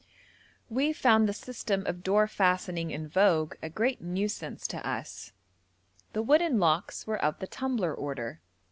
[0.67, 5.31] We found the system of door fastening in vogue a great nuisance to us.
[6.13, 8.41] The wooden locks were of the 'tumbler' order.